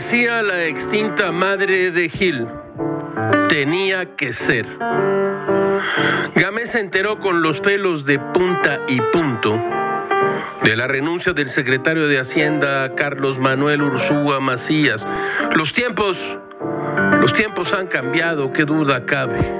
[0.00, 2.48] decía la extinta madre de Gil,
[3.50, 4.64] tenía que ser.
[6.34, 9.62] Gámez se enteró con los pelos de punta y punto
[10.62, 15.06] de la renuncia del secretario de Hacienda Carlos Manuel Ursúa Macías.
[15.54, 16.16] Los tiempos,
[17.20, 19.52] los tiempos han cambiado, qué duda cabe.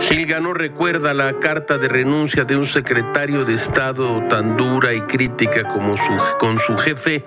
[0.00, 5.02] Gilga no recuerda la carta de renuncia de un secretario de Estado tan dura y
[5.02, 5.94] crítica como
[6.40, 7.24] con su jefe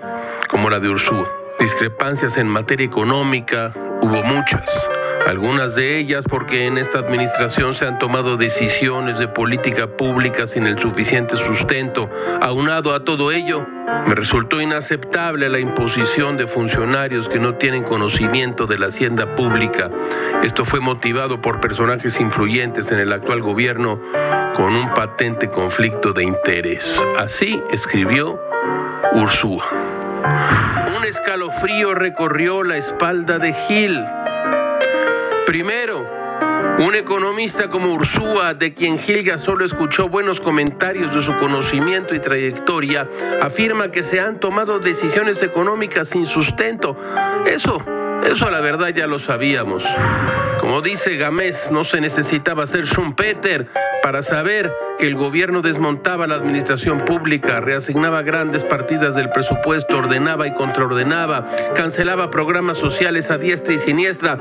[0.50, 1.39] como la de Ursúa.
[1.60, 4.64] Discrepancias en materia económica hubo muchas.
[5.26, 10.66] Algunas de ellas porque en esta administración se han tomado decisiones de política pública sin
[10.66, 12.08] el suficiente sustento.
[12.40, 13.66] Aunado a todo ello,
[14.06, 19.90] me resultó inaceptable la imposición de funcionarios que no tienen conocimiento de la hacienda pública.
[20.42, 24.00] Esto fue motivado por personajes influyentes en el actual gobierno
[24.56, 26.82] con un patente conflicto de interés.
[27.18, 28.40] Así escribió
[29.12, 29.89] Ursúa.
[30.96, 34.04] Un escalofrío recorrió la espalda de Gil.
[35.46, 36.06] Primero,
[36.78, 42.20] un economista como Ursúa, de quien Gilga solo escuchó buenos comentarios de su conocimiento y
[42.20, 43.08] trayectoria,
[43.42, 46.96] afirma que se han tomado decisiones económicas sin sustento.
[47.46, 47.84] Eso,
[48.24, 49.84] eso la verdad ya lo sabíamos.
[50.58, 53.68] Como dice Gamés, no se necesitaba ser Schumpeter
[54.02, 60.46] para saber que el gobierno desmontaba la administración pública, reasignaba grandes partidas del presupuesto, ordenaba
[60.46, 64.38] y contraordenaba, cancelaba programas sociales a diestra y siniestra.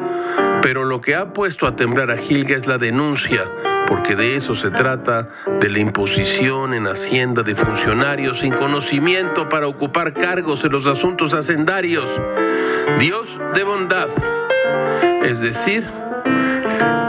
[0.61, 3.49] Pero lo que ha puesto a temblar a Gilga es la denuncia,
[3.88, 5.29] porque de eso se trata,
[5.61, 11.33] de la imposición en Hacienda de funcionarios sin conocimiento para ocupar cargos en los asuntos
[11.33, 12.09] hacendarios.
[12.99, 14.09] Dios de bondad,
[15.23, 15.89] es decir,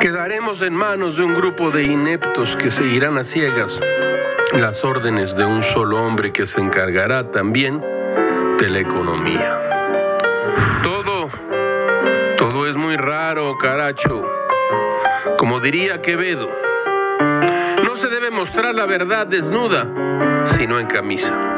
[0.00, 3.80] quedaremos en manos de un grupo de ineptos que seguirán a ciegas
[4.52, 7.80] las órdenes de un solo hombre que se encargará también
[8.58, 9.60] de la economía.
[10.82, 11.30] Todo,
[12.36, 14.22] todo es muy raro, caracho.
[15.38, 16.48] Como diría Quevedo,
[17.84, 19.86] no se debe mostrar la verdad desnuda,
[20.46, 21.49] sino en camisa.